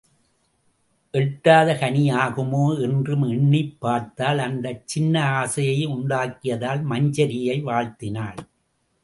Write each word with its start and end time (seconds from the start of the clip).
எட்டாத 1.13 1.73
கனியாகுமோ 1.81 2.81
என்றும் 2.81 3.23
எண்ணிப் 3.23 3.75
பார்த்தாள் 3.79 4.37
அந்தச் 4.37 4.87
சின்ன 4.87 5.15
ஆசையை 5.35 5.87
உண்டாக்கியதால் 5.87 6.83
மஞ்சரியை 6.83 7.63
வாழ்த்தினாள். 7.63 8.41